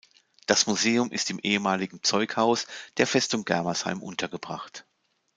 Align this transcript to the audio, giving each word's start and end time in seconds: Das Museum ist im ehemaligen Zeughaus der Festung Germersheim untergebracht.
Das 0.47 0.65
Museum 0.65 1.11
ist 1.11 1.29
im 1.29 1.37
ehemaligen 1.37 2.01
Zeughaus 2.01 2.65
der 2.97 3.05
Festung 3.05 3.45
Germersheim 3.45 4.01
untergebracht. 4.01 4.83